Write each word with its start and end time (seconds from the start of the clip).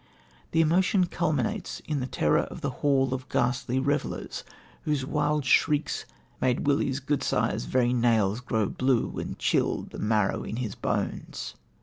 The 0.49 0.61
emotion 0.61 1.05
culminates 1.05 1.79
in 1.81 1.99
the 1.99 2.07
terror 2.07 2.39
of 2.39 2.61
the 2.61 2.71
hall 2.81 3.13
of 3.13 3.29
ghastly 3.29 3.77
revellers, 3.77 4.43
whose 4.81 5.05
wild 5.05 5.45
shrieks 5.45 6.07
"made 6.41 6.65
Willie's 6.65 6.99
gudesire's 6.99 7.65
very 7.65 7.93
nails 7.93 8.39
grow 8.39 8.65
blue 8.67 9.19
and 9.19 9.37
chilled 9.37 9.91
the 9.91 9.99
marrow 9.99 10.41
in 10.43 10.55
his 10.55 10.73
banes." 10.73 11.53